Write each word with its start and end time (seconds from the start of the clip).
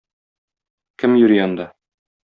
Кем 1.03 1.21
йөри 1.21 1.41
анда? 1.47 1.73